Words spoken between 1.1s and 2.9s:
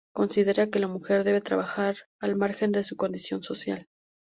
debe trabajar al margen de